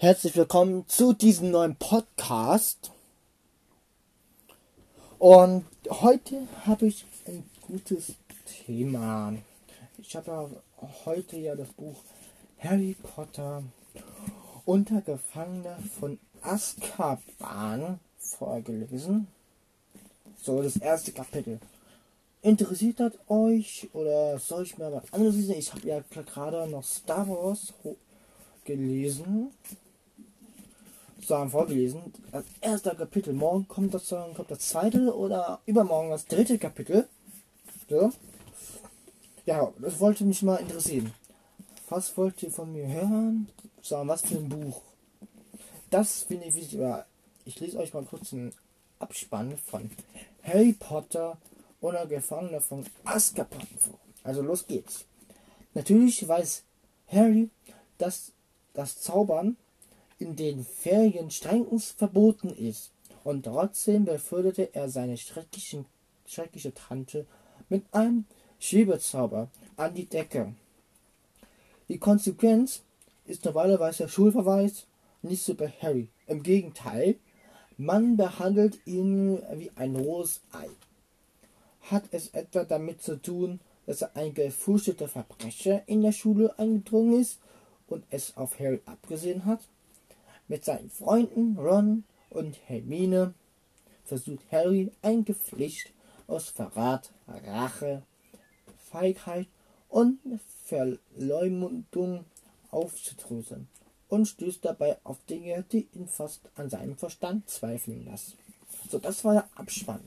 Herzlich 0.00 0.36
willkommen 0.36 0.86
zu 0.86 1.12
diesem 1.12 1.50
neuen 1.50 1.74
Podcast. 1.74 2.92
Und 5.18 5.64
heute 5.88 6.46
habe 6.64 6.86
ich 6.86 7.04
ein 7.26 7.42
gutes 7.62 8.14
Thema. 8.46 9.34
Ich 9.98 10.14
habe 10.14 10.62
heute 11.04 11.36
ja 11.38 11.56
das 11.56 11.66
Buch 11.70 11.96
Harry 12.60 12.94
Potter 13.02 13.64
unter 14.64 15.00
Gefangene 15.00 15.76
von 15.98 16.20
Azkaban 16.42 17.98
vorgelesen. 18.18 19.26
So, 20.40 20.62
das 20.62 20.76
erste 20.76 21.10
Kapitel. 21.10 21.58
Interessiert 22.42 23.00
das 23.00 23.14
euch 23.26 23.88
oder 23.94 24.38
soll 24.38 24.62
ich 24.62 24.78
mir 24.78 24.92
was 24.92 25.12
anderes 25.12 25.34
lesen? 25.34 25.56
Ich 25.58 25.74
habe 25.74 25.88
ja 25.88 26.00
gerade 26.08 26.70
noch 26.70 26.84
Star 26.84 27.28
Wars 27.28 27.74
gelesen 28.64 29.50
sozusagen 31.18 31.50
vorgelesen. 31.50 32.12
Das 32.32 32.44
erste 32.60 32.94
Kapitel. 32.94 33.34
Morgen 33.34 33.68
kommt 33.68 33.92
das, 33.92 34.08
kommt 34.08 34.50
das 34.50 34.60
zweite 34.60 35.14
oder 35.14 35.60
übermorgen 35.66 36.10
das 36.10 36.26
dritte 36.26 36.58
Kapitel. 36.58 37.08
So. 37.88 38.12
Ja, 39.44 39.72
das 39.78 39.98
wollte 40.00 40.24
mich 40.24 40.42
mal 40.42 40.56
interessieren. 40.56 41.12
Was 41.88 42.16
wollt 42.16 42.42
ihr 42.42 42.50
von 42.50 42.72
mir 42.72 42.86
hören? 42.86 43.48
Sagen, 43.82 44.08
was 44.08 44.22
für 44.22 44.36
ein 44.36 44.48
Buch? 44.48 44.82
Das 45.90 46.22
finde 46.22 46.46
ich 46.46 46.54
wichtig. 46.54 46.80
Ich 47.44 47.58
lese 47.60 47.78
euch 47.78 47.94
mal 47.94 48.04
kurz 48.04 48.32
einen 48.32 48.52
Abspann 48.98 49.56
von 49.56 49.90
Harry 50.42 50.74
Potter 50.74 51.38
oder 51.80 52.06
Gefangener 52.06 52.60
von 52.60 52.84
Azkaban 53.04 53.66
vor. 53.78 53.98
Also 54.22 54.42
los 54.42 54.66
geht's. 54.66 55.04
Natürlich 55.74 56.26
weiß 56.26 56.64
Harry, 57.06 57.48
dass 57.96 58.32
das 58.74 59.00
Zaubern 59.00 59.56
in 60.18 60.36
den 60.36 60.64
Ferien 60.64 61.30
strengstens 61.30 61.92
verboten 61.92 62.50
ist. 62.50 62.90
Und 63.24 63.44
trotzdem 63.44 64.04
beförderte 64.04 64.74
er 64.74 64.88
seine 64.88 65.16
schreckliche 65.16 66.74
Tante 66.74 67.26
mit 67.68 67.84
einem 67.92 68.24
Schwebezauber 68.58 69.48
an 69.76 69.94
die 69.94 70.06
Decke. 70.06 70.54
Die 71.88 71.98
Konsequenz 71.98 72.82
ist 73.26 73.44
normalerweise 73.44 74.08
Schulverweis, 74.08 74.86
nicht 75.22 75.42
so 75.42 75.54
bei 75.54 75.68
Harry. 75.82 76.08
Im 76.26 76.42
Gegenteil, 76.42 77.16
man 77.76 78.16
behandelt 78.16 78.80
ihn 78.86 79.40
wie 79.54 79.70
ein 79.76 79.96
rohes 79.96 80.40
Ei. 80.52 80.68
Hat 81.90 82.04
es 82.10 82.28
etwa 82.28 82.64
damit 82.64 83.02
zu 83.02 83.20
tun, 83.20 83.60
dass 83.86 84.02
er 84.02 84.16
ein 84.16 84.34
gefürchteter 84.34 85.08
Verbrecher 85.08 85.82
in 85.86 86.02
der 86.02 86.12
Schule 86.12 86.58
eingedrungen 86.58 87.20
ist 87.20 87.38
und 87.86 88.04
es 88.10 88.36
auf 88.36 88.58
Harry 88.58 88.80
abgesehen 88.84 89.44
hat? 89.44 89.60
Mit 90.48 90.64
seinen 90.64 90.90
Freunden 90.90 91.58
Ron 91.58 92.04
und 92.30 92.56
Hermine 92.66 93.34
versucht 94.04 94.50
Harry 94.50 94.90
ein 95.02 95.24
Geflecht 95.24 95.92
aus 96.26 96.48
Verrat, 96.48 97.12
Rache, 97.26 98.02
Feigheit 98.90 99.46
und 99.88 100.18
Verleumdung 100.64 102.24
aufzudröseln 102.70 103.68
und 104.08 104.26
stößt 104.26 104.64
dabei 104.64 104.96
auf 105.04 105.18
Dinge, 105.28 105.64
die 105.70 105.86
ihn 105.94 106.08
fast 106.08 106.40
an 106.54 106.70
seinem 106.70 106.96
Verstand 106.96 107.48
zweifeln 107.48 108.06
lassen. 108.06 108.38
So, 108.90 108.98
das 108.98 109.24
war 109.24 109.34
der 109.34 109.48
Abspann. 109.54 110.00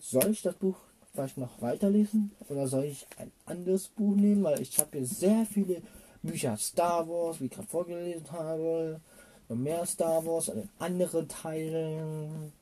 Soll 0.00 0.30
ich 0.30 0.42
das 0.42 0.54
Buch 0.54 0.76
vielleicht 1.12 1.38
noch 1.38 1.60
weiterlesen 1.60 2.32
oder 2.48 2.66
soll 2.68 2.84
ich 2.84 3.06
ein 3.18 3.32
anderes 3.44 3.88
Buch 3.88 4.14
nehmen? 4.14 4.44
Weil 4.44 4.60
ich 4.60 4.78
habe 4.78 4.98
hier 4.98 5.06
sehr 5.06 5.46
viele 5.46 5.82
Bücher 6.22 6.56
Star 6.56 7.08
Wars, 7.08 7.40
wie 7.40 7.46
ich 7.46 7.50
gerade 7.50 7.68
vorgelesen 7.68 8.30
habe. 8.30 9.00
Noch 9.48 9.56
mehr 9.56 9.84
Star 9.86 10.24
Wars 10.24 10.48
an 10.48 10.58
den 10.58 10.70
anderen 10.78 11.28
Teilen. 11.28 12.52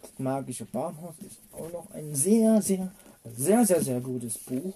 Das 0.00 0.18
Magische 0.18 0.64
Baumhaus 0.64 1.14
ist 1.20 1.38
auch 1.52 1.70
noch 1.70 1.90
ein 1.92 2.14
sehr, 2.14 2.60
sehr, 2.62 2.90
sehr, 3.24 3.64
sehr, 3.64 3.82
sehr 3.82 4.00
gutes 4.00 4.38
Buch. 4.38 4.74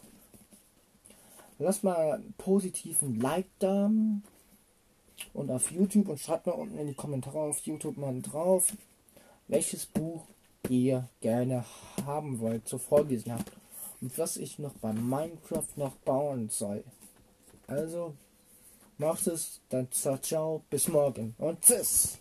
Lass 1.59 1.83
mal 1.83 2.13
einen 2.13 2.35
positiven 2.37 3.21
Like 3.21 3.49
da. 3.59 3.91
Und 5.33 5.51
auf 5.51 5.71
YouTube 5.71 6.09
und 6.09 6.21
schreibt 6.21 6.47
mal 6.47 6.53
unten 6.53 6.79
in 6.79 6.89
die 6.89 6.95
Kommentare 6.95 7.39
auf 7.39 7.61
YouTube 7.61 7.97
mal 7.97 8.21
drauf, 8.21 8.67
welches 9.49 9.87
Buch 9.87 10.27
ihr 10.69 11.09
gerne 11.21 11.65
haben 12.05 12.39
wollt, 12.41 12.69
zur 12.69 12.79
vorgelesen 12.79 13.33
habt. 13.33 13.51
Und 14.01 14.17
was 14.19 14.37
ich 14.37 14.59
noch 14.59 14.75
bei 14.75 14.93
Minecraft 14.93 15.69
noch 15.77 15.95
bauen 15.97 16.51
soll. 16.51 16.85
Also, 17.67 18.15
macht 18.99 19.27
es, 19.27 19.61
dann 19.69 19.91
ciao, 19.91 20.19
ciao, 20.19 20.65
bis 20.71 20.89
morgen 20.89 21.35
und 21.39 21.61
tschüss. 21.61 22.19